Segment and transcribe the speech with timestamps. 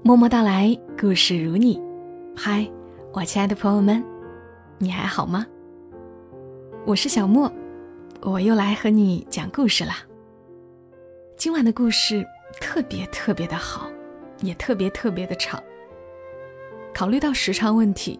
[0.00, 1.82] 默默到来，故事如你。
[2.34, 2.66] 嗨，
[3.12, 4.02] 我亲爱的朋友们，
[4.78, 5.44] 你还好吗？
[6.86, 7.52] 我是小莫，
[8.22, 9.96] 我又来和你讲故事啦。
[11.36, 12.24] 今晚的故事
[12.60, 13.90] 特别特别的好，
[14.40, 15.60] 也特别特别的长。
[16.94, 18.18] 考虑到时长问题，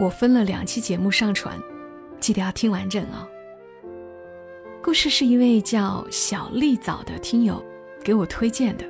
[0.00, 1.56] 我分了两期节目上传，
[2.18, 3.26] 记得要听完整哦。
[4.82, 7.64] 故事是一位叫小丽枣的听友
[8.02, 8.84] 给我推荐的，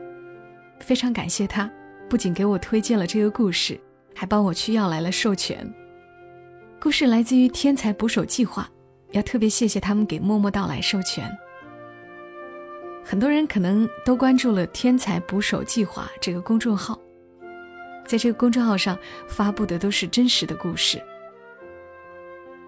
[0.80, 1.70] 非常感谢他。
[2.12, 3.80] 不仅给我推荐了这个故事，
[4.14, 5.66] 还帮我去要来了授权。
[6.78, 8.68] 故事来自于天才捕手计划，
[9.12, 11.26] 要特别谢谢他们给默默到来授权。
[13.02, 17.00] 很多人可能都关注了“天才捕手计划”这个公众号，
[18.04, 21.02] 在这个公众号上发布的都是真实的故事。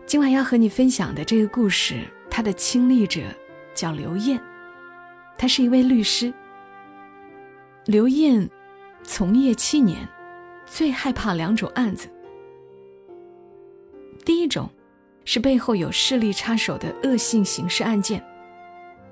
[0.07, 3.21] 今晚要和你分享的这个故事，它的亲历者
[3.75, 4.41] 叫刘艳，
[5.37, 6.33] 她是一位律师。
[7.85, 8.49] 刘艳。
[9.05, 10.09] 从业七年，
[10.67, 12.09] 最害怕两种案子。
[14.25, 14.69] 第一种，
[15.25, 18.19] 是背后有势力插手的恶性刑事案件；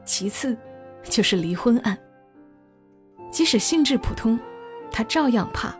[0.04, 0.56] 其次，
[1.04, 1.96] 就是离婚案。
[3.30, 4.40] 即使性质普通，
[4.90, 5.76] 他照样怕。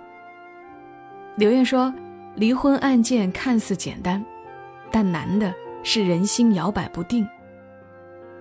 [1.37, 1.93] 刘艳说
[2.37, 4.25] ：“离婚案件看似简单，
[4.91, 7.27] 但难的是人心摇摆不定。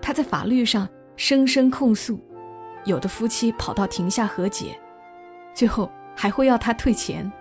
[0.01, 2.19] 他在法律上声声控诉，
[2.83, 4.77] 有的夫妻跑到庭下和解。”
[5.53, 7.31] 最后还会要他退钱。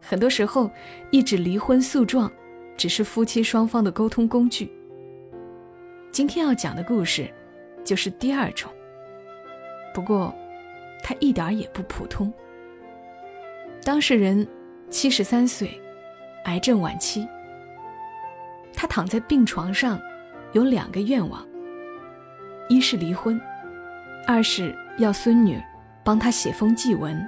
[0.00, 0.70] 很多时候，
[1.10, 2.30] 一纸离婚诉状
[2.76, 4.70] 只是夫妻双方的沟通工具。
[6.10, 7.28] 今天要讲的故事，
[7.82, 8.70] 就是第二种。
[9.94, 10.34] 不过，
[11.02, 12.32] 他一点也不普通。
[13.82, 14.46] 当事人
[14.90, 15.80] 七十三岁，
[16.44, 17.26] 癌症晚期。
[18.74, 20.00] 他躺在病床上，
[20.52, 21.46] 有两个愿望：
[22.68, 23.40] 一是离婚，
[24.26, 25.62] 二是要孙女。
[26.04, 27.26] 帮他写封祭文，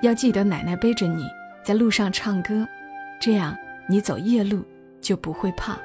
[0.00, 1.28] 要记得奶奶背着你
[1.64, 2.66] 在路上唱歌，
[3.18, 3.56] 这样
[3.88, 4.64] 你走夜路
[5.00, 5.76] 就不会怕。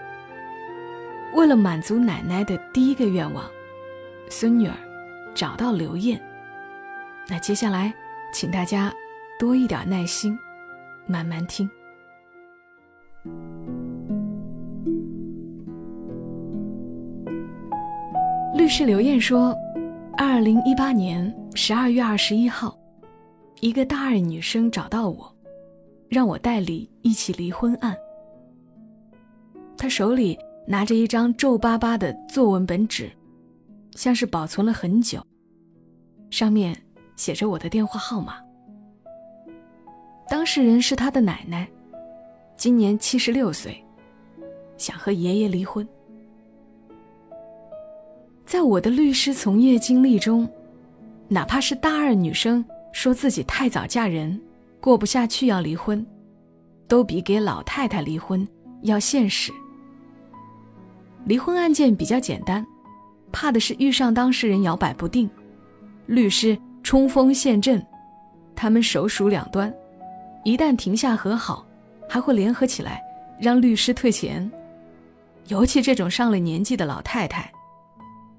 [1.33, 3.44] 为了满足奶奶的第一个愿望，
[4.30, 4.76] 孙女儿
[5.33, 6.22] 找到刘艳。
[7.28, 7.92] 那接下来，
[8.32, 8.94] 请大家
[9.39, 10.38] 多一点耐心，
[11.08, 11.67] 慢慢听。
[18.54, 19.55] 律师刘艳说
[20.16, 22.78] ：“二零一八年。”十二月二十一号，
[23.60, 25.36] 一个大二女生找到我，
[26.08, 27.95] 让我代理一起离婚案。
[29.78, 33.11] 她手里拿着一张皱巴巴的作文本纸，
[33.95, 35.22] 像是保存了很久，
[36.30, 36.76] 上面
[37.17, 38.36] 写着我的电话号码。
[40.30, 41.70] 当事人是她的奶奶，
[42.56, 43.84] 今年七十六岁，
[44.78, 45.86] 想和爷爷离婚。
[48.45, 50.50] 在我的律师从业经历中。
[51.33, 54.37] 哪怕是大二女生说自己太早嫁人，
[54.81, 56.05] 过不下去要离婚，
[56.89, 58.45] 都比给老太太离婚
[58.81, 59.49] 要现实。
[61.23, 62.67] 离婚案件比较简单，
[63.31, 65.30] 怕的是遇上当事人摇摆不定，
[66.05, 67.81] 律师冲锋陷阵，
[68.53, 69.73] 他们手鼠两端，
[70.43, 71.65] 一旦停下和好，
[72.09, 73.02] 还会联合起来
[73.39, 74.52] 让律师退钱。
[75.48, 77.49] 尤其这种上了年纪的老太太，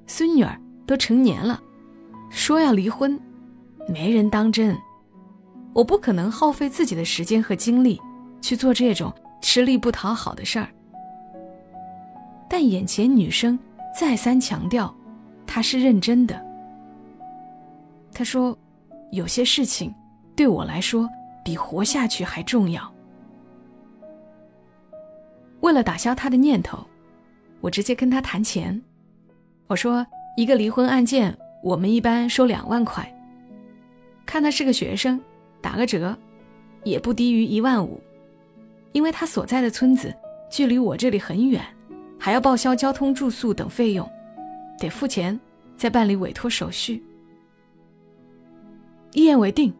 [0.07, 1.59] 孙女儿都成年了。
[2.33, 3.21] 说要离婚，
[3.87, 4.77] 没人当真。
[5.75, 8.01] 我不可能耗费自己的时间和精力
[8.41, 10.67] 去做这种吃力不讨好的事儿。
[12.49, 13.59] 但眼前女生
[13.99, 14.93] 再三强调，
[15.47, 16.43] 她是认真的。
[18.13, 18.57] 她说
[19.13, 19.95] ：“有些事情
[20.35, 21.09] 对我来说
[21.45, 22.93] 比活下去还重要。”
[25.61, 26.79] 为了打消她的念头，
[27.61, 28.83] 我直接跟她谈钱。
[29.67, 30.05] 我说
[30.37, 33.09] ：“一个离婚案件。”我们一般收两万块，
[34.27, 35.21] 看他是个学生，
[35.61, 36.17] 打个折，
[36.83, 38.01] 也不低于一万五。
[38.93, 40.15] 因为他所在的村子
[40.51, 41.65] 距离我这里很远，
[42.19, 44.07] 还要报销交通、住宿等费用，
[44.79, 45.39] 得付钱
[45.77, 47.03] 再办理委托手续。
[49.13, 49.73] 一言为定。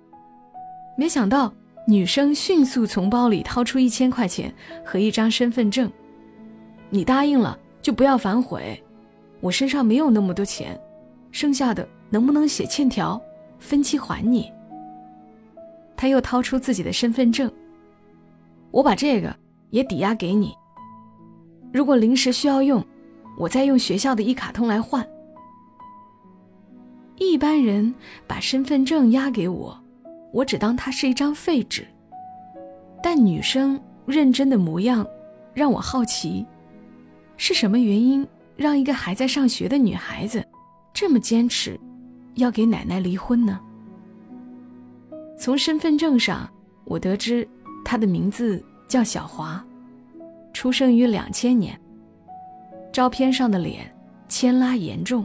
[0.97, 1.53] 没想到
[1.87, 4.55] 女生迅速从包里掏出一千块钱
[4.85, 5.91] 和一张身份证。
[6.91, 8.81] 你答应了就不要反悔，
[9.41, 10.79] 我身上没有那么多钱。
[11.33, 13.21] 剩下的能不能写欠条，
[13.59, 14.53] 分期还你？
[15.97, 17.51] 他又掏出自己的身份证，
[18.71, 19.35] 我把这个
[19.71, 20.55] 也抵押给你。
[21.73, 22.85] 如果临时需要用，
[23.39, 25.07] 我再用学校的一卡通来换。
[27.17, 27.95] 一般人
[28.27, 29.79] 把身份证押给我，
[30.33, 31.87] 我只当它是一张废纸。
[33.03, 35.07] 但女生认真的模样，
[35.55, 36.45] 让我好奇，
[37.37, 38.27] 是什么原因
[38.57, 40.45] 让一个还在上学的女孩子？
[40.95, 41.79] 这么坚持，
[42.35, 43.59] 要给奶奶离婚呢？
[45.39, 46.49] 从身份证上，
[46.85, 47.49] 我得知
[47.85, 49.65] 他的名字叫小华，
[50.53, 51.79] 出生于两千年。
[52.93, 53.93] 照片上的脸
[54.29, 55.25] 牵拉严重。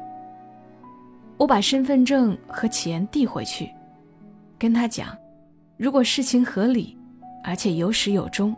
[1.38, 3.69] 我把身份证和钱递回去，
[4.58, 5.16] 跟他讲，
[5.75, 6.98] 如果事情合理，
[7.44, 8.56] 而且有始有终，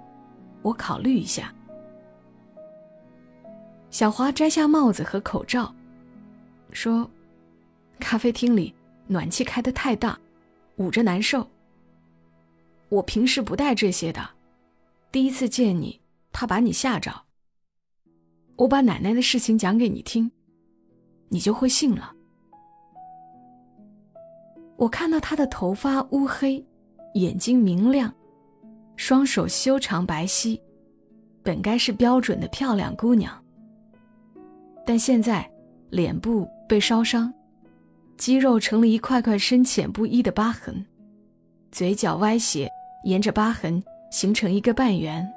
[0.62, 1.54] 我考虑一下。
[3.90, 5.74] 小华摘下帽子和口罩，
[6.72, 7.10] 说
[8.00, 8.74] ：“咖啡厅里
[9.08, 10.18] 暖气开得太大，
[10.78, 11.48] 捂着难受。
[12.90, 14.30] 我平时不带这些的，
[15.12, 16.00] 第一次见你，
[16.32, 17.24] 怕把你吓着。
[18.56, 20.32] 我把奶奶的事情讲给你听，
[21.30, 22.16] 你就会信了。”
[24.78, 26.66] 我看到她的头发乌黑，
[27.16, 28.14] 眼睛明亮，
[28.96, 30.58] 双手修长白皙，
[31.44, 33.44] 本该是标准的漂亮姑娘。
[34.86, 35.52] 但现在，
[35.90, 37.34] 脸部被烧伤，
[38.16, 40.86] 肌肉成了一块块深浅不一的疤痕，
[41.72, 42.70] 嘴角歪斜，
[43.06, 45.28] 沿着疤痕形成一个半圆。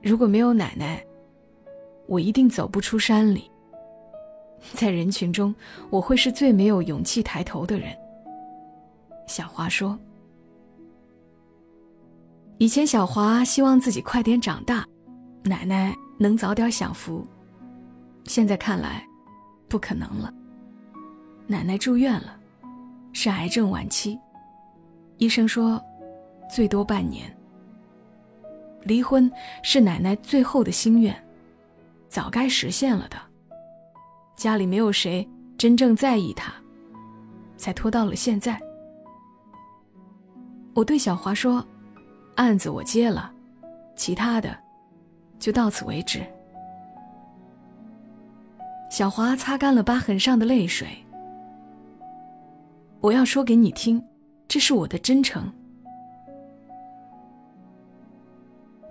[0.00, 1.04] 如果没有奶奶，
[2.06, 3.50] 我一定走不出山里。
[4.74, 5.52] 在人群中，
[5.90, 7.88] 我会是最没有勇气抬头的人。
[9.26, 9.98] 小华说
[12.58, 14.86] ：“以前小华希望自己快点长大，
[15.42, 17.26] 奶奶能早点享福。
[18.30, 19.04] 现在看来，
[19.68, 20.32] 不可能了。
[21.48, 22.38] 奶奶住院了，
[23.12, 24.16] 是癌症晚期，
[25.18, 25.82] 医生说
[26.48, 27.36] 最多半年。
[28.82, 29.28] 离婚
[29.64, 31.12] 是奶奶最后的心愿，
[32.08, 33.16] 早该实现了的。”
[34.38, 35.28] 家里没有谁
[35.58, 36.52] 真正在意他，
[37.56, 38.60] 才拖到了现在。
[40.72, 41.66] 我对小华说
[42.38, 43.34] ：“案子我接了，
[43.96, 44.56] 其他的
[45.40, 46.24] 就到此为止。”
[48.90, 50.88] 小华擦干了疤痕上的泪水。
[53.00, 54.04] 我要说给你听，
[54.48, 55.50] 这是我的真诚。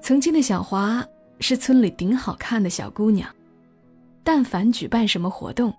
[0.01, 1.05] 曾经的小华
[1.41, 3.29] 是村里顶好看的小姑娘。
[4.23, 5.73] 但凡举办什么活动，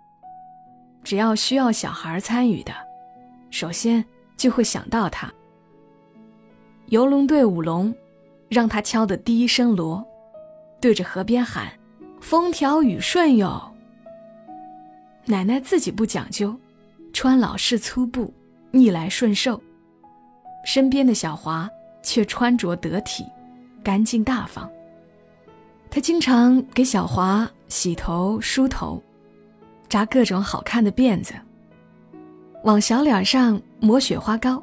[1.05, 2.73] 只要需要小孩参与的，
[3.51, 4.05] 首先
[4.37, 5.33] 就会想到他。
[6.87, 7.95] 游龙队舞龙，
[8.49, 10.05] 让他敲的第一声锣，
[10.81, 11.73] 对着河边喊
[12.21, 13.70] ：“风调雨顺哟。”
[15.27, 16.57] 奶奶自己不讲究，
[17.13, 18.33] 穿老式粗布，
[18.71, 19.61] 逆来顺受，
[20.65, 21.69] 身边的小华
[22.03, 23.25] 却穿着得体，
[23.83, 24.69] 干净大方。
[25.91, 29.03] 他经常给小华洗头、梳头，
[29.89, 31.35] 扎各种好看的辫子，
[32.65, 34.63] 往小脸上抹雪花膏。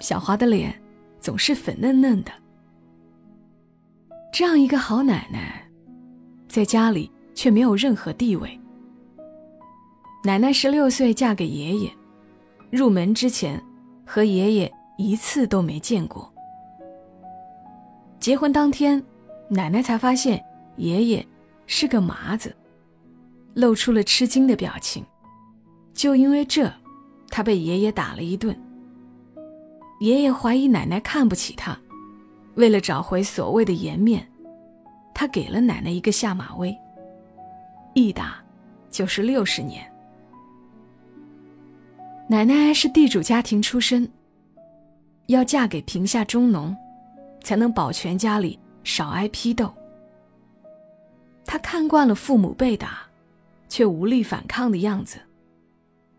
[0.00, 0.74] 小华的脸
[1.20, 2.32] 总是粉嫩嫩的。
[4.32, 5.66] 这样一个好奶奶，
[6.48, 8.60] 在家里却没有任何地位。
[10.26, 11.92] 奶奶十六岁嫁给爷爷，
[12.70, 13.62] 入门之前
[14.06, 16.32] 和爷爷一次都没见过。
[18.18, 19.02] 结婚当天。
[19.50, 20.42] 奶奶才发现
[20.76, 21.24] 爷爷
[21.66, 22.56] 是个麻子，
[23.52, 25.04] 露出了吃惊的表情。
[25.92, 26.72] 就因为这，
[27.28, 28.58] 他被爷爷打了一顿。
[30.00, 31.78] 爷爷怀疑奶奶看不起他，
[32.54, 34.26] 为了找回所谓的颜面，
[35.14, 36.74] 他给了奶奶一个下马威。
[37.92, 38.42] 一打
[38.90, 39.86] 就是六十年。
[42.28, 44.10] 奶奶是地主家庭出身，
[45.26, 46.76] 要嫁给贫下中农，
[47.42, 48.58] 才能保全家里。
[48.86, 49.72] 少挨批斗。
[51.46, 53.08] 他看惯了父母被打，
[53.66, 55.18] 却无力反抗的样子，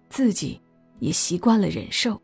[0.09, 0.59] 自己
[0.97, 2.19] 也习惯了忍受。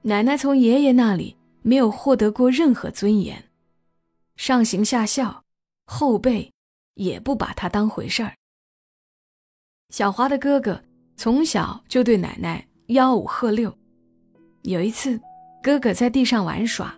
[0.00, 3.40] 奶奶从爷爷那里没有获得过任何尊严，
[4.34, 5.44] 上行下效，
[5.86, 6.52] 后辈
[6.94, 8.34] 也不把他当回事儿。
[9.90, 10.82] 小华的哥哥
[11.16, 13.72] 从小就对奶奶吆五喝六。
[14.62, 15.20] 有一次，
[15.62, 16.94] 哥哥在地上玩耍。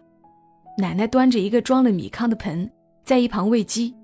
[0.76, 2.70] 奶奶端着一个装了米糠的盆，
[3.04, 3.94] 在一旁喂鸡。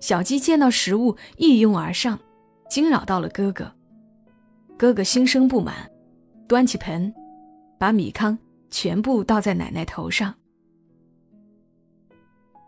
[0.00, 2.18] 小鸡见到食物一拥而上，
[2.68, 3.70] 惊扰到了哥哥。
[4.76, 5.90] 哥哥心生不满，
[6.46, 7.12] 端起盆，
[7.78, 8.38] 把米糠
[8.70, 10.34] 全部倒在奶奶头上。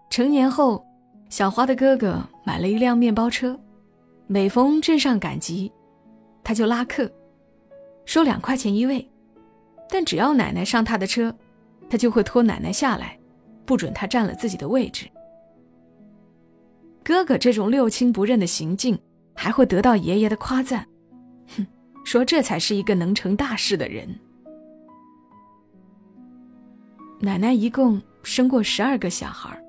[0.09, 0.85] 成年后，
[1.29, 3.59] 小花的哥哥买了一辆面包车，
[4.27, 5.71] 每逢镇上赶集，
[6.43, 7.11] 他就拉客，
[8.05, 9.09] 收两块钱一位，
[9.89, 11.35] 但只要奶奶上他的车。
[11.89, 13.19] 他就会拖奶奶下来，
[13.67, 15.11] 不准他占了自己的位置。
[17.03, 18.97] 哥哥这种六亲不认的行径，
[19.35, 20.87] 还会得到爷爷的夸赞，
[21.57, 21.67] 哼，
[22.05, 24.09] 说这才是一个能成大事的人。
[27.19, 29.61] 奶奶一共生过十二个小孩，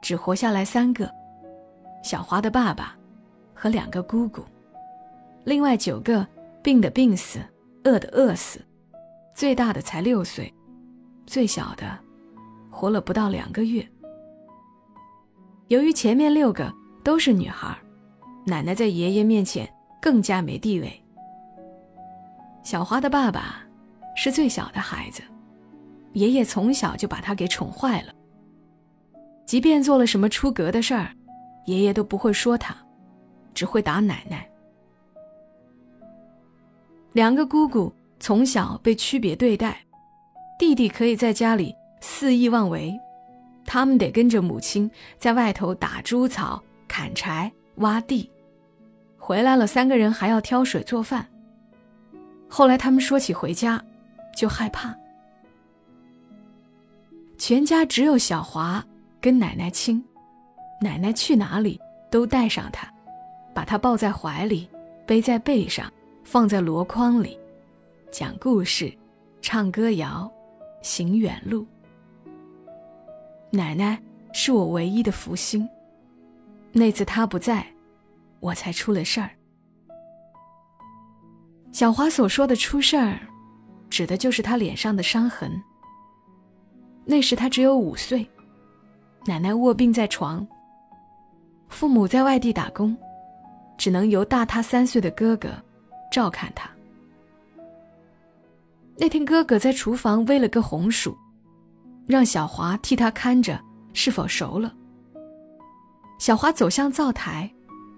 [0.00, 1.12] 只活下来三个，
[2.02, 2.96] 小华的爸爸
[3.52, 4.42] 和两个姑姑，
[5.48, 6.26] 另外九个
[6.62, 7.38] 病的病死，
[7.84, 8.60] 饿的饿死，
[9.34, 10.52] 最大的才六岁，
[11.26, 11.98] 最小的
[12.70, 13.88] 活了不到两个月。
[15.68, 16.70] 由于前面六个
[17.02, 17.74] 都是女孩，
[18.44, 19.66] 奶奶在爷爷面前
[20.02, 21.02] 更加没地位。
[22.62, 23.66] 小花的爸爸
[24.14, 25.22] 是最小的孩子，
[26.12, 28.12] 爷爷从小就把他给宠坏了。
[29.46, 31.08] 即便做了什么出格的事儿，
[31.64, 32.76] 爷爷都不会说他，
[33.54, 34.46] 只会打奶奶。
[37.12, 39.80] 两个姑姑从小被区别对待，
[40.58, 42.98] 弟弟可以在家里肆意妄为，
[43.64, 48.30] 他们得跟着母亲在外头打猪草、砍柴、挖地，
[49.16, 51.26] 回来了三个人还要挑水做饭。
[52.48, 53.82] 后来他们说起回家，
[54.36, 54.94] 就害怕。
[57.36, 58.84] 全家只有小华
[59.20, 60.02] 跟奶奶亲，
[60.80, 62.92] 奶奶去哪里都带上他，
[63.54, 64.68] 把他抱在怀里，
[65.06, 65.92] 背在背上，
[66.30, 67.40] 放在箩筐里，
[68.10, 68.92] 讲故事，
[69.40, 70.30] 唱歌谣，
[70.82, 71.66] 行远路。
[73.50, 73.98] 奶奶
[74.34, 75.66] 是我唯一的福星。
[76.70, 77.66] 那次她不在，
[78.40, 79.30] 我才出了事儿。
[81.72, 83.18] 小华所说的出事儿，
[83.88, 85.50] 指的就是他脸上的伤痕。
[87.06, 88.28] 那时他只有五岁，
[89.24, 90.46] 奶奶卧病在床，
[91.70, 92.94] 父母在外地打工，
[93.78, 95.48] 只能由大他三岁的哥哥
[96.10, 96.70] 照看他。
[98.96, 101.16] 那天哥哥在厨房煨了个红薯，
[102.06, 103.60] 让小华替他看着
[103.92, 104.74] 是否熟了。
[106.18, 107.48] 小华走向灶台，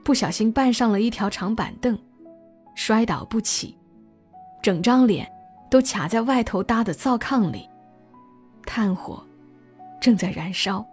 [0.05, 1.99] 不小心绊上了一条长板凳。
[2.75, 3.77] 摔倒不起，
[4.63, 5.31] 整张脸
[5.71, 7.69] 都卡在外头搭的灶炕里，
[8.65, 9.23] 炭火
[10.01, 10.85] 正在燃烧。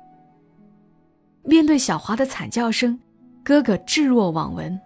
[1.44, 2.98] 面对小华的惨叫声，
[3.44, 4.80] 哥哥置若罔闻。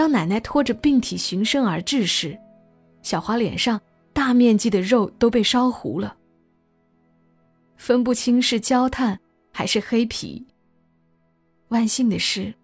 [0.00, 2.34] 当奶奶拖着病体循声而至时，
[3.02, 3.78] 小华脸上
[4.14, 6.16] 大面积的肉都被烧糊了，
[7.76, 9.20] 分不清是焦炭
[9.52, 10.42] 还是黑皮。
[11.68, 12.54] 万幸的是，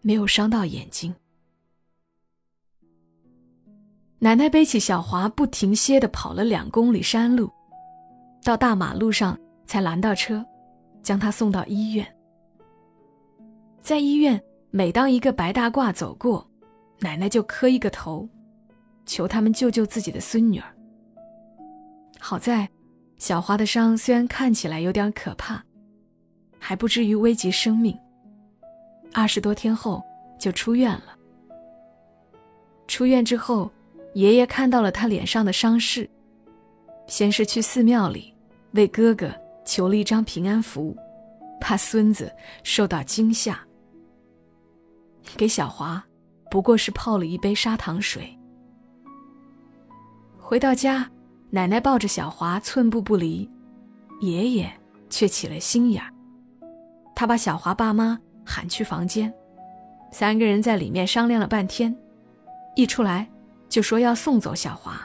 [0.00, 1.14] 没有伤到眼睛。
[4.18, 7.50] 奶奶背起小华，不停歇地跑了两公里山路，
[8.42, 10.42] 到大马路上才拦到车，
[11.02, 12.16] 将他送到医院。
[13.82, 16.49] 在医院，每当一个白大褂走过，
[17.00, 18.28] 奶奶就磕一个头，
[19.04, 20.74] 求他们救救自己的孙女儿。
[22.18, 22.68] 好在，
[23.18, 25.62] 小华的伤虽然看起来有点可怕，
[26.58, 27.98] 还不至于危及生命。
[29.12, 30.02] 二十多天后
[30.38, 31.16] 就出院了。
[32.86, 33.70] 出院之后。
[34.14, 36.10] 爷爷看到了他脸上的伤势，
[37.06, 38.34] 先是去寺庙里
[38.72, 39.32] 为哥哥
[39.64, 40.96] 求了一张平安符，
[41.60, 42.28] 怕孙子
[42.64, 43.60] 受到惊吓。
[45.36, 46.04] 给小华，
[46.50, 48.36] 不过是泡了一杯砂糖水。
[50.38, 51.08] 回到家，
[51.50, 53.48] 奶奶抱着小华寸步不离，
[54.20, 54.72] 爷爷
[55.08, 56.12] 却起了心眼儿。
[57.14, 59.32] 他把小华爸妈喊去房间，
[60.10, 61.96] 三个人在里面商量了半天，
[62.74, 63.28] 一出来。
[63.68, 65.00] 就说要送走小华。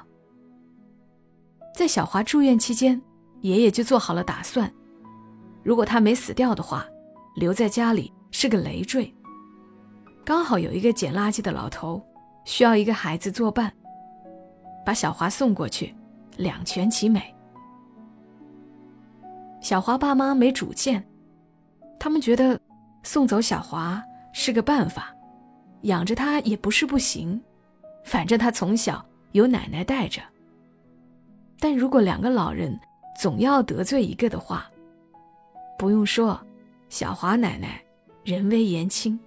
[1.76, 3.00] 在小华住院期间，
[3.42, 4.74] 爷爷就做好了打算：
[5.62, 6.84] 如果他没死掉的话，
[7.36, 9.14] 留在家里是个累赘。
[10.26, 12.02] 刚好有一个捡垃圾的老头
[12.46, 13.72] 需要一个孩子作伴，
[14.84, 15.94] 把小华送过去，
[16.36, 17.34] 两全其美。
[19.62, 21.06] 小华爸妈没主见，
[22.00, 22.60] 他们觉得
[23.04, 24.04] 送走小华
[24.34, 25.16] 是个办法，
[25.84, 27.40] 养着他也不是不行。
[28.04, 30.22] 反正他从小有奶奶带着。
[31.60, 32.76] 但如果两个老人
[33.20, 34.68] 总要得罪一个的话，
[35.78, 36.40] 不用说，
[36.90, 37.80] 小华奶奶
[38.24, 39.20] 人微言轻。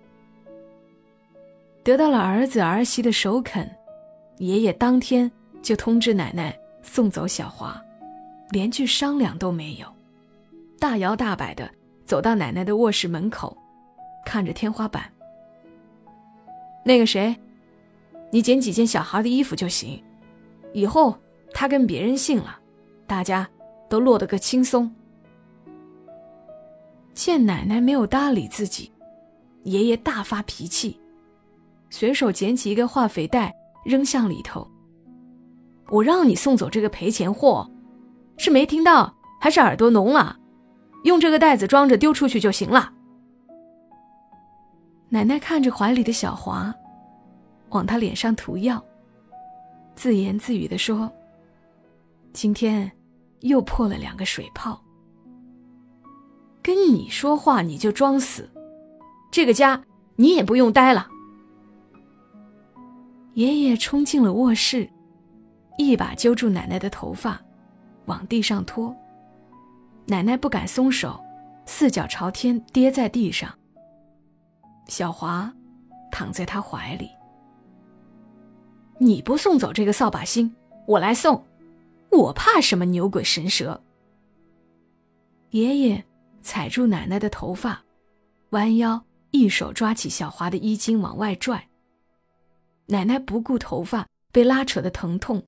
[1.82, 3.68] 得到了儿子儿媳的首肯，
[4.38, 5.30] 爷爷当天
[5.62, 7.80] 就通知奶奶送走小华，
[8.50, 9.86] 连句商量都没有，
[10.78, 11.70] 大摇大摆的
[12.04, 13.56] 走到奶奶的卧室门口，
[14.24, 15.10] 看着天花板。
[16.84, 17.34] 那个谁？
[18.30, 20.02] 你捡几件小孩的衣服就行，
[20.74, 21.16] 以后
[21.52, 22.58] 他跟别人姓了，
[23.06, 23.48] 大家
[23.88, 24.94] 都落得个轻松。
[27.14, 28.92] 见奶奶没有搭理自己，
[29.64, 31.00] 爷爷大发脾气，
[31.90, 33.54] 随手捡起一个化肥袋
[33.84, 34.68] 扔向里头。
[35.90, 37.70] 我让你送走这个赔钱货，
[38.36, 40.36] 是没听到还是耳朵聋了？
[41.04, 42.92] 用这个袋子装着丢出去就行了。
[45.08, 46.74] 奶奶看着怀里的小华。
[47.70, 48.82] 往他脸上涂药，
[49.94, 51.12] 自言自语的说
[52.32, 52.90] ：“今天
[53.40, 54.82] 又破了两个水泡。
[56.62, 58.50] 跟你说话你就装死，
[59.30, 59.82] 这个家
[60.16, 61.08] 你也不用待了。”
[63.34, 64.88] 爷爷冲进了卧室，
[65.76, 67.40] 一把揪住奶奶的头发，
[68.06, 68.94] 往地上拖。
[70.06, 71.20] 奶奶不敢松手，
[71.66, 73.54] 四脚朝天跌在地上。
[74.88, 75.52] 小华
[76.10, 77.10] 躺在他怀里。
[78.98, 80.52] 你不送走这个扫把星，
[80.86, 81.44] 我来送。
[82.10, 83.80] 我怕什么牛鬼神蛇？
[85.50, 86.04] 爷爷
[86.40, 87.82] 踩住奶奶的头发，
[88.50, 91.67] 弯腰一手抓起小华的衣襟往外拽。
[92.88, 95.42] 奶奶不顾头发被拉扯的疼痛，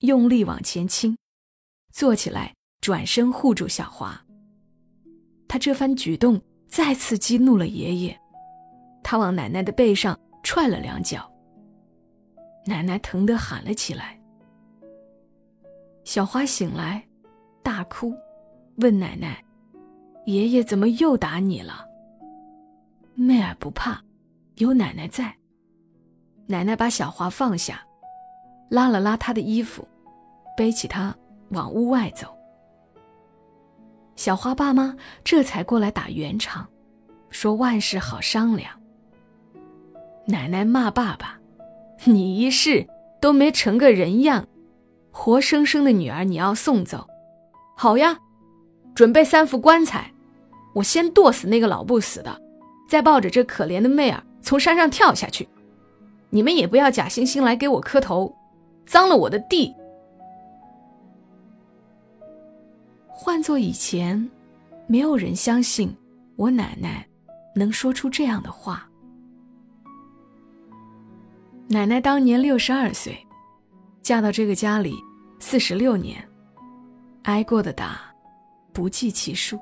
[0.00, 1.16] 用力往前倾，
[1.92, 2.52] 坐起来。
[2.80, 4.22] 转身护住小华。
[5.48, 8.20] 他这番举动再次激怒了爷爷，
[9.02, 11.26] 他往奶奶的背上踹了两脚。
[12.66, 14.20] 奶奶疼得喊了起来。
[16.04, 17.02] 小花醒来，
[17.62, 18.14] 大哭，
[18.76, 19.42] 问奶奶
[20.26, 21.86] ：“爷爷怎么又打你了？”
[23.16, 23.98] 妹儿不怕，
[24.56, 25.34] 有奶奶在。
[26.46, 27.82] 奶奶把小花放下，
[28.68, 29.86] 拉了拉她的衣服，
[30.56, 31.14] 背起她
[31.50, 32.28] 往屋外走。
[34.16, 36.68] 小花爸妈这才过来打圆场，
[37.30, 38.70] 说万事好商量。
[40.26, 41.38] 奶奶骂爸爸
[42.04, 42.86] ：“你一世
[43.20, 44.46] 都没成个人样，
[45.10, 47.06] 活生生的女儿你要送走？
[47.76, 48.18] 好呀，
[48.94, 50.12] 准备三副棺材，
[50.74, 52.40] 我先剁死那个老不死的，
[52.88, 55.48] 再抱着这可怜的妹儿从山上跳下去。
[56.34, 58.34] 你们也不要假惺惺来给我磕头，
[58.84, 59.72] 脏了我的地。”
[63.06, 64.28] 换做以前，
[64.88, 65.96] 没有人相信
[66.34, 67.06] 我奶奶
[67.54, 68.84] 能说出这样的话。
[71.68, 73.16] 奶奶当年六十二岁，
[74.02, 74.96] 嫁到这个家里
[75.38, 76.20] 四十六年，
[77.22, 78.00] 挨过的打
[78.72, 79.56] 不计其数。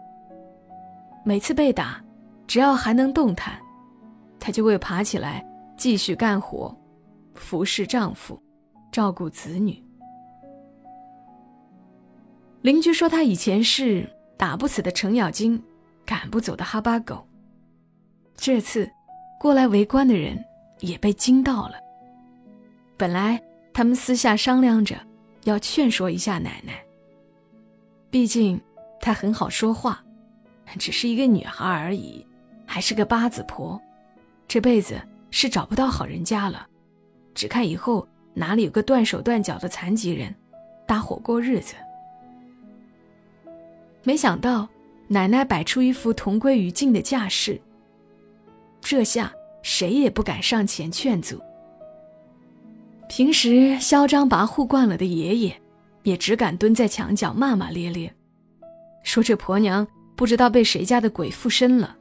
[1.22, 2.02] 每次被打，
[2.46, 3.60] 只要还能动弹，
[4.40, 5.46] 她就会爬起来
[5.82, 6.72] 继续干活，
[7.34, 8.40] 服侍丈夫，
[8.92, 9.82] 照顾子女。
[12.60, 15.60] 邻居说，他以前是打不死的程咬金，
[16.06, 17.26] 赶不走的哈巴狗。
[18.36, 18.88] 这次
[19.40, 20.38] 过来围观的人
[20.78, 21.74] 也被惊到了。
[22.96, 23.42] 本来
[23.74, 24.96] 他们私下商量着
[25.42, 26.80] 要劝说一下奶奶，
[28.08, 28.60] 毕竟
[29.00, 30.00] 她很好说话，
[30.78, 32.24] 只是一个女孩而已，
[32.64, 33.82] 还是个八字婆，
[34.46, 36.68] 这辈子是找不到好人家了，
[37.34, 40.32] 只看以后哪里有个断手断脚的残疾人
[40.86, 41.74] 搭伙过日子。
[44.04, 44.68] 没想到，
[45.08, 47.60] 奶奶摆出一副同归于尽的架势。
[48.80, 51.40] 这下谁也不敢上前劝阻。
[53.08, 55.60] 平时嚣张跋扈惯了的爷爷，
[56.02, 58.12] 也只敢蹲在墙角骂骂咧咧，
[59.02, 61.96] 说这婆娘不知道被谁家的鬼附身了，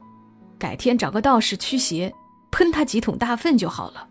[0.58, 2.12] 改天找个道士驱邪，
[2.52, 4.08] 喷他几桶大粪就好了。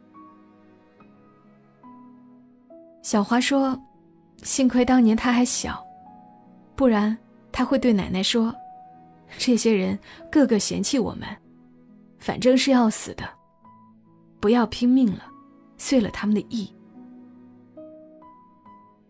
[3.02, 3.80] 小华说
[4.44, 5.82] ：“幸亏当年他还小，
[6.76, 7.18] 不然……”
[7.54, 8.56] 他会对奶奶说
[9.38, 10.00] ：“这些人
[10.32, 11.28] 个个嫌弃我们，
[12.18, 13.30] 反正是要死的，
[14.40, 15.26] 不要拼命了，
[15.78, 16.74] 遂了他们的意。”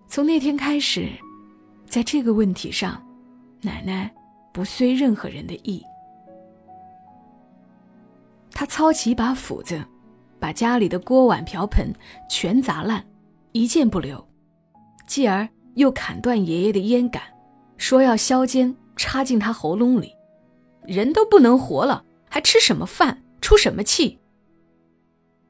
[0.10, 1.08] 从那天开始，
[1.86, 3.02] 在这个问题上，
[3.62, 4.12] 奶奶
[4.52, 5.86] 不遂任何人的意。
[8.62, 9.84] 他操起一把斧子，
[10.39, 11.91] 把家里的锅碗瓢盆
[12.30, 13.04] 全砸烂，
[13.54, 14.24] 一件不留，
[15.08, 17.24] 继而又砍断爷爷的烟杆。
[17.78, 20.13] 说要削尖插进他喉咙里，
[20.84, 24.19] 人都不能活了，还吃什么饭，出什么气？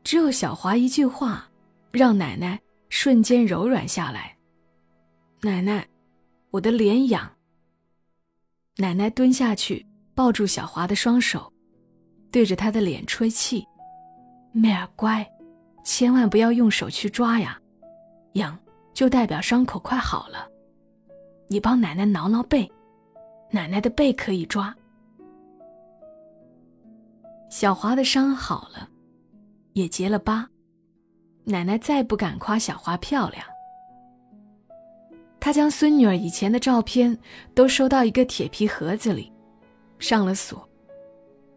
[0.05, 1.49] 只有小华一句话，
[1.91, 4.37] 让奶奶瞬间柔软下来。
[5.41, 5.85] 奶奶，
[6.51, 7.29] 我的脸痒。
[8.77, 11.50] 奶奶蹲下去抱住小华的双手，
[12.31, 13.67] 对着他的脸吹气
[14.53, 15.29] ：“妹儿乖，
[15.83, 17.59] 千万不要用手去抓呀，
[18.33, 18.57] 痒
[18.93, 20.47] 就代表伤口快好了。”
[21.47, 22.71] 你帮奶奶挠挠背，
[23.51, 24.73] 奶奶的背可以抓。
[27.49, 28.87] 小华的伤好了，
[29.73, 30.47] 也结了疤，
[31.43, 33.43] 奶奶再不敢夸小华漂亮。
[35.41, 37.17] 她将孙女儿以前的照片
[37.53, 39.29] 都收到一个铁皮盒子里，
[39.99, 40.65] 上了锁。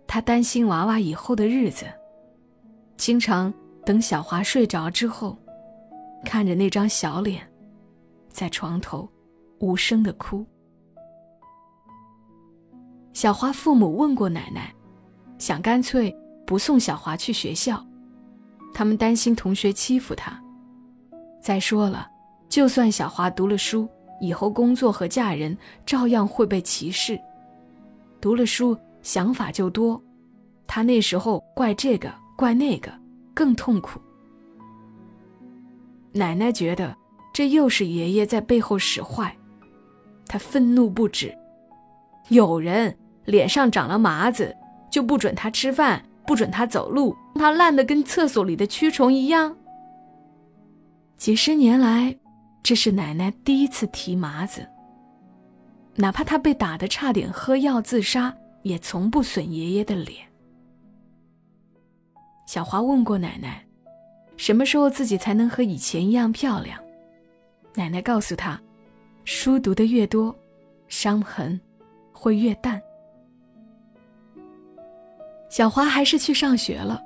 [0.06, 1.86] 她担心娃娃以后的日子，
[2.96, 3.52] 经常
[3.84, 5.36] 等小华睡着之后，
[6.24, 7.46] 看着那张小脸，
[8.28, 9.08] 在床头。
[9.60, 10.44] 无声的哭。
[13.14, 14.74] 小华父母问过奶奶，
[15.38, 16.14] 想干脆
[16.44, 17.82] 不送小华去学校，
[18.74, 20.38] 他们担心同学欺负他。
[21.40, 22.10] 再说了，
[22.46, 23.88] 就算小华读了书，
[24.20, 27.18] 以后工作和嫁人照样会被歧视。
[28.20, 30.02] 读了书，想法就多，
[30.66, 32.90] 他那时候怪这个怪那个，
[33.34, 34.00] 更痛苦。
[36.10, 36.96] 奶奶觉得
[37.32, 39.36] 这又是爷爷在背后使坏，
[40.26, 41.36] 她愤怒不止。
[42.30, 44.56] 有人脸上长了麻子，
[44.90, 49.54] 就不准他吃饭，不准他走路，他烂得跟厕所里的蛆虫一样。
[51.18, 52.16] 几十年来，
[52.62, 54.66] 这是奶奶第一次提麻子。
[55.96, 60.26] 哪怕他被打得差点喝药自杀，也从不损爷爷的脸。
[62.46, 63.64] 小华问过奶奶，
[64.36, 66.78] 什么时候自己才能和以前一样漂亮？
[67.74, 68.60] 奶奶告诉他，
[69.24, 70.34] 书读的越多，
[70.88, 71.58] 伤痕
[72.12, 72.82] 会越淡。
[75.48, 77.00] 小华还是去上学了。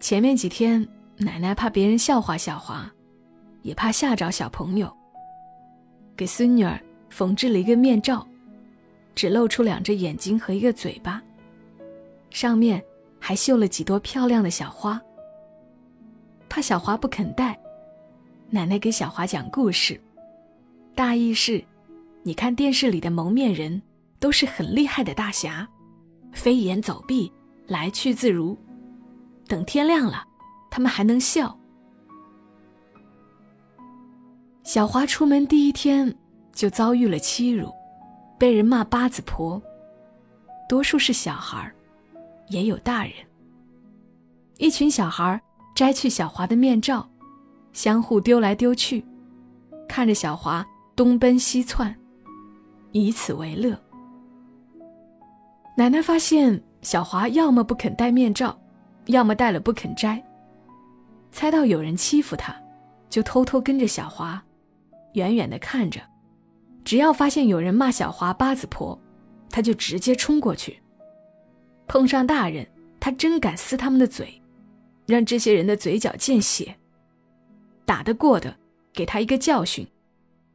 [0.00, 2.88] 前面几天，奶奶怕别人笑话小华，
[3.62, 4.94] 也怕吓着小朋友，
[6.14, 6.78] 给孙女儿。
[7.10, 8.24] 缝制了一个面罩，
[9.18, 11.20] 只露出两只眼睛和一个嘴巴，
[12.30, 12.80] 上面
[13.18, 15.02] 还绣了几朵漂亮的小花。
[16.48, 17.58] 怕小华不肯戴，
[18.48, 20.00] 奶奶给小华讲故事，
[20.94, 21.60] 大意是：
[22.22, 23.82] 你看电视里的蒙面人
[24.20, 25.68] 都是很厉害的大侠，
[26.30, 27.32] 飞檐走壁，
[27.66, 28.56] 来去自如。
[29.48, 30.24] 等天亮了，
[30.70, 31.58] 他们还能笑。
[34.62, 36.16] 小华出门第一天。
[36.52, 37.72] 就遭遇了欺辱，
[38.38, 39.60] 被人骂八子婆。
[40.68, 41.70] 多数是小孩
[42.48, 43.12] 也有大人。
[44.58, 45.40] 一群小孩
[45.74, 47.08] 摘去小华的面罩，
[47.72, 49.04] 相互丢来丢去，
[49.88, 51.94] 看着小华东奔西窜，
[52.92, 53.78] 以此为乐。
[55.76, 58.58] 奶奶发现小华要么不肯戴面罩，
[59.06, 60.22] 要么戴了不肯摘，
[61.30, 62.54] 猜到有人欺负他，
[63.08, 64.42] 就偷偷跟着小华，
[65.12, 66.00] 远远的看着。
[66.88, 68.98] 只要发现有人骂小华八子婆，
[69.50, 70.80] 他就直接冲过去。
[71.86, 72.66] 碰上大人，
[72.98, 74.40] 他真敢撕他们的嘴，
[75.06, 76.74] 让这些人的嘴角见血。
[77.84, 78.56] 打得过的，
[78.90, 79.84] 给他一个教训；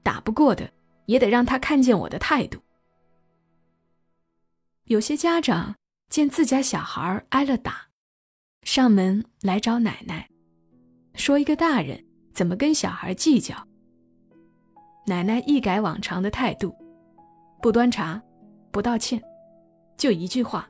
[0.02, 0.68] 打不过的，
[1.06, 2.60] 也得让他看见我的态度。
[4.86, 5.76] 有些家长
[6.10, 7.90] 见自家小孩挨了打，
[8.64, 10.28] 上门来找奶奶，
[11.14, 13.68] 说一个大人怎么跟小孩计较。
[15.06, 16.74] 奶奶一改往常的态度，
[17.62, 18.22] 不端茶，
[18.72, 19.22] 不道歉，
[19.98, 20.70] 就一句话：“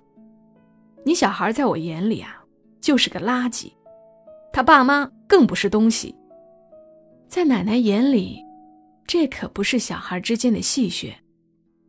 [1.06, 2.44] 你小孩在我眼里啊，
[2.82, 3.72] 就是个垃圾，
[4.52, 6.16] 他爸妈更不是东西。”
[7.30, 8.44] 在奶奶眼里，
[9.06, 11.14] 这可不是小孩之间的戏谑，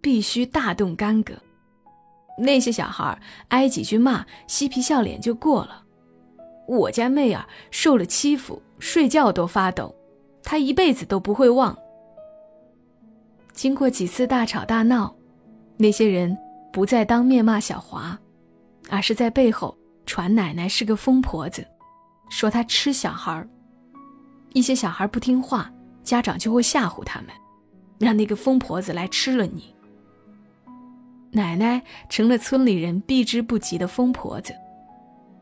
[0.03, 1.33] 必须大动干戈。
[2.37, 5.83] 那些小孩挨几句骂，嬉皮笑脸就过了。
[6.67, 9.95] 我家妹儿受了欺负，睡觉都发抖，
[10.43, 11.79] 她一辈子都不会忘。
[13.55, 15.15] 经过几次大吵大闹，
[15.77, 16.37] 那些人
[16.73, 18.19] 不再当面骂小华，
[18.91, 21.65] 而是在背后传奶奶是个疯婆子，
[22.29, 23.47] 说她吃小孩
[24.53, 27.31] 一些小孩不听话，家长就会吓唬他们，
[27.99, 29.73] 让那个疯婆子来吃了你。
[31.31, 34.53] 奶奶成了村里人避之不及的疯婆子，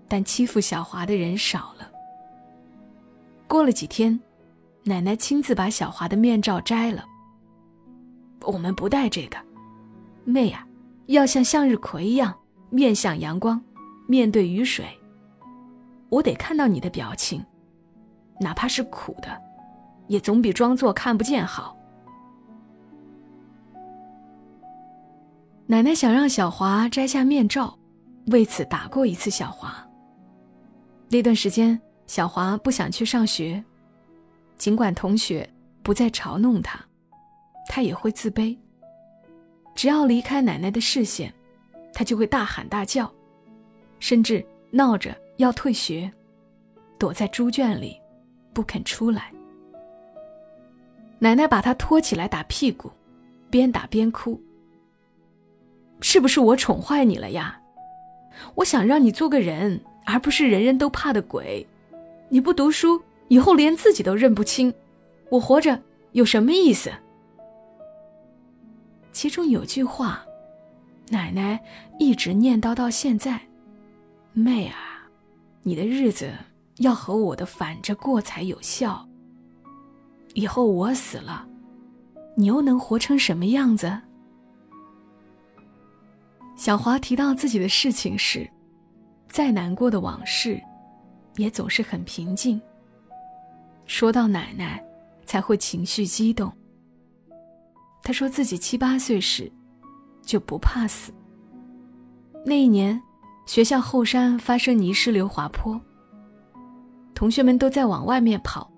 [0.06, 1.90] 但欺负小华的人少了。
[3.48, 4.18] 过了几天，
[4.84, 7.06] 奶奶亲自把小华的面罩摘了。
[8.44, 9.36] 我们不带这个，
[10.24, 10.66] 妹呀，
[11.06, 12.34] 要像向日葵一样
[12.70, 13.60] 面向阳光，
[14.06, 14.84] 面对雨水。
[16.08, 17.44] 我得看到你的表情，
[18.40, 19.40] 哪怕是苦的，
[20.08, 21.76] 也总比装作看不见好。
[25.66, 27.78] 奶奶想让小华摘下面罩，
[28.26, 29.74] 为此打过一次小华。
[31.08, 33.62] 那段时间，小华不想去上学，
[34.56, 35.48] 尽管同学
[35.82, 36.78] 不再嘲弄他。
[37.74, 38.54] 他也会自卑。
[39.74, 41.32] 只要离开奶奶的视线，
[41.90, 43.10] 他就会大喊大叫，
[43.98, 46.12] 甚至闹着要退学，
[46.98, 47.98] 躲在猪圈里，
[48.52, 49.32] 不肯出来。
[51.18, 52.92] 奶奶把他拖起来打屁股，
[53.48, 54.38] 边打边哭。
[56.02, 57.58] 是不是我宠坏你了呀？
[58.54, 61.66] 我想让你做个人，而不是人人都怕的鬼。
[62.28, 64.74] 你不读书，以后连自己都认不清，
[65.30, 65.80] 我活着
[66.10, 66.92] 有什么意思？
[69.12, 70.24] 其中有句话，
[71.08, 71.60] 奶奶
[71.98, 73.40] 一直念叨到现在
[74.32, 75.06] ：“妹啊，
[75.62, 76.32] 你的日子
[76.78, 79.06] 要和我的反着过才有效。
[80.34, 81.46] 以后我死了，
[82.34, 84.00] 你又能活成什么样子？”
[86.56, 88.48] 小华提到自己的事情时，
[89.28, 90.60] 再难过的往事，
[91.36, 92.60] 也总是很平静。
[93.84, 94.82] 说到奶奶，
[95.26, 96.50] 才会情绪激动。
[98.02, 99.50] 他说自己七八岁时，
[100.22, 101.12] 就不怕死。
[102.44, 103.00] 那一年，
[103.46, 105.80] 学校后山发生泥石流滑坡，
[107.14, 108.68] 同学们都在往外面跑，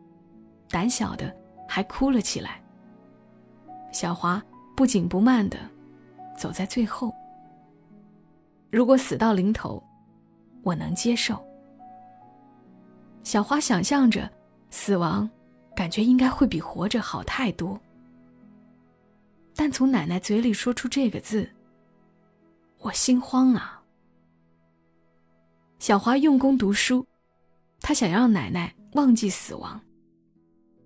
[0.69, 1.35] 胆小的
[1.67, 2.63] 还哭了起来。
[3.93, 4.43] 小华
[4.77, 5.59] 不紧不慢的
[6.37, 7.11] 走在最后。
[8.71, 9.83] 如果死到临头，
[10.63, 11.43] 我能接受。
[13.23, 14.31] 小花想象着
[14.69, 15.31] 死亡，
[15.75, 17.81] 感觉应该会比活着好太多。
[19.55, 21.49] 但从奶奶嘴里说出这个字，
[22.81, 23.81] 我心慌啊。
[25.79, 27.07] 小华用功读书，
[27.81, 29.81] 他想让奶奶忘记死亡。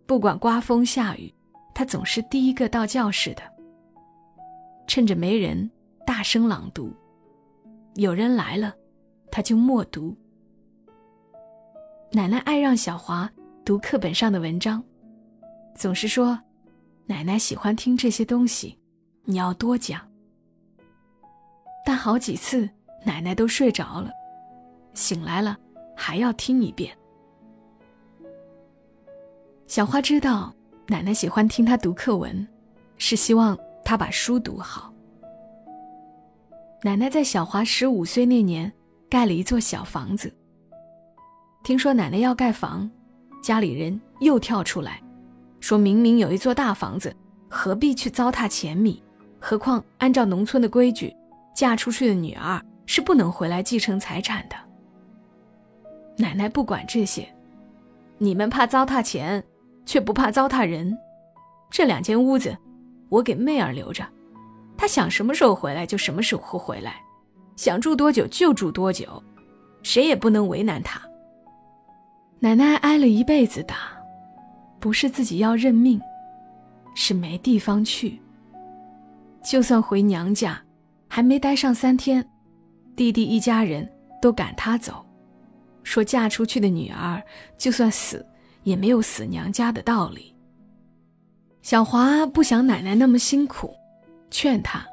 [0.06, 1.32] 不管刮风下雨，
[1.74, 3.42] 他总是第一个到教室的。
[4.86, 5.70] 趁着没人，
[6.06, 6.92] 大声朗读。
[7.94, 8.74] 有人来了，
[9.30, 10.16] 他就默读。
[12.10, 13.30] 奶奶爱让小华
[13.64, 14.82] 读课本上的文章，
[15.74, 16.40] 总是说
[17.08, 18.78] ：“奶奶喜欢听这些东西，
[19.24, 20.00] 你要多讲。”
[21.84, 22.68] 但好几次
[23.02, 24.10] 奶奶都睡着了，
[24.92, 25.56] 醒来了
[25.96, 26.94] 还要听一遍。
[29.66, 30.54] 小花知道
[30.86, 32.46] 奶奶喜欢听她读课文，
[32.98, 34.92] 是希望她把书读好。
[36.82, 38.70] 奶奶在小华十五岁那年
[39.08, 40.30] 盖了一座小房子。
[41.64, 42.88] 听说奶奶要盖房，
[43.42, 45.02] 家里人又跳出来，
[45.60, 47.14] 说明明有一座大房子，
[47.48, 49.02] 何必去糟蹋钱米？
[49.40, 51.14] 何况按照农村的规矩，
[51.54, 54.56] 嫁出去的女儿是不能回来继承财产的。
[56.16, 57.28] 奶奶不管这些，
[58.18, 59.42] 你们怕糟蹋钱，
[59.86, 60.96] 却不怕糟蹋人。
[61.70, 62.56] 这两间屋子，
[63.08, 64.04] 我给妹儿留着。
[64.76, 67.00] 她想什么时候回来就什么时候回来，
[67.56, 69.22] 想住多久就住多久，
[69.82, 71.00] 谁也不能为难她。
[72.40, 73.76] 奶奶挨了一辈子打，
[74.78, 76.00] 不是自己要认命，
[76.94, 78.20] 是没地方去。
[79.44, 80.60] 就算回娘家，
[81.08, 82.26] 还没待上三天，
[82.94, 83.88] 弟弟一家人
[84.20, 85.04] 都赶她走，
[85.82, 87.22] 说嫁出去的女儿
[87.56, 88.24] 就算死，
[88.62, 90.34] 也没有死娘家的道理。
[91.62, 93.74] 小华不想奶奶那么辛苦。
[94.30, 94.86] 劝他：“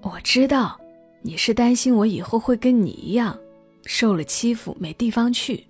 [0.00, 0.78] 我知道，
[1.22, 3.36] 你是担心我以后会跟你一样，
[3.84, 5.66] 受了欺负没地方去。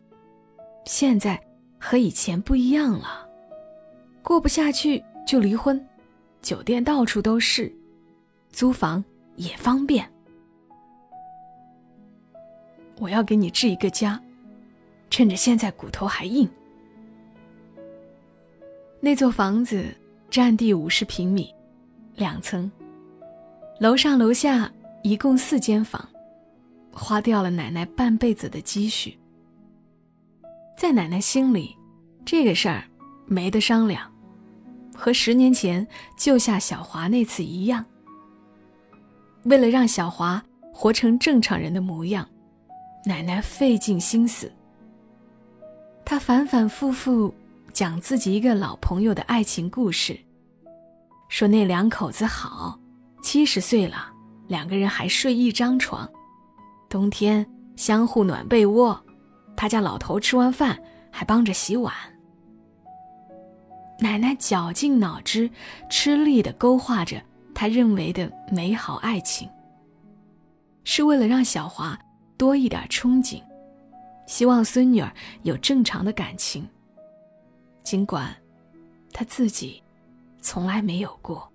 [0.84, 1.40] 现在
[1.78, 3.23] 和以前不一样了，
[4.24, 5.80] 过不下去就离婚，
[6.40, 7.70] 酒店到处都是，
[8.50, 9.04] 租房
[9.36, 10.10] 也方便。
[12.98, 14.18] 我要给你置一个家，
[15.10, 16.48] 趁着现在骨头还硬。
[18.98, 19.94] 那座房子
[20.30, 21.54] 占地五十平米。”
[22.16, 22.70] 两层，
[23.80, 24.70] 楼上楼下
[25.02, 26.08] 一共四间房，
[26.92, 29.18] 花掉了奶奶半辈子的积蓄。
[30.78, 31.76] 在奶奶心里，
[32.24, 32.84] 这个事儿
[33.26, 34.08] 没得商量，
[34.94, 37.84] 和十年前救下小华那次一样。
[39.44, 42.26] 为了让小华活成正常人的模样，
[43.04, 44.50] 奶奶费尽心思。
[46.04, 47.34] 她反反复复
[47.72, 50.18] 讲自己一个老朋友的爱情故事。
[51.28, 52.78] 说那两口子好，
[53.22, 54.12] 七十岁了，
[54.46, 56.08] 两个人还睡一张床，
[56.88, 57.44] 冬天
[57.76, 58.98] 相互暖被窝。
[59.56, 60.80] 他家老头吃完饭
[61.10, 61.92] 还帮着洗碗。
[64.00, 65.50] 奶奶绞尽脑汁，
[65.88, 67.22] 吃力的勾画着
[67.54, 69.48] 他认为的美好爱情，
[70.84, 71.98] 是为了让小华
[72.36, 73.42] 多一点憧憬，
[74.26, 76.68] 希望孙女儿有正常的感情。
[77.82, 78.34] 尽管
[79.12, 79.80] 他自己。
[80.46, 81.50] 从来没有过。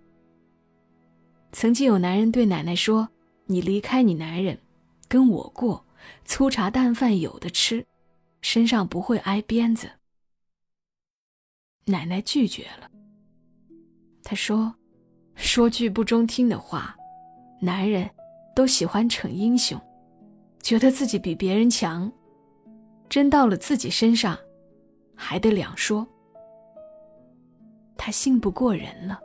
[1.52, 3.08] 曾经有男人对奶奶说
[3.46, 4.58] ：“你离开你男人，
[5.08, 5.86] 跟我过，
[6.26, 7.86] 粗茶淡饭有的吃，
[8.42, 9.88] 身上不会挨鞭子。”
[11.90, 12.90] 奶奶拒绝了。
[14.24, 14.74] 她说
[15.36, 16.96] ：“说句不中听的话，
[17.60, 18.08] 男人
[18.56, 19.80] 都喜欢逞英雄，
[20.62, 22.12] 觉得自己比别人强，
[23.10, 24.38] 真到了自己身上，
[25.16, 26.08] 还得两说。”
[27.98, 29.20] 他信不过人了。